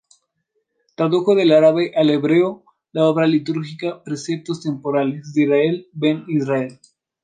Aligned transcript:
Tradujo 0.95 1.35
del 1.35 1.51
árabe 1.51 1.91
al 1.95 2.09
hebreo 2.09 2.63
la 2.91 3.05
obra 3.05 3.27
litúrgica 3.27 4.03
"Preceptos 4.03 4.63
temporales", 4.63 5.31
de 5.35 5.43
Israel 5.43 5.89
ben 5.93 6.23
Israel. 6.27 6.79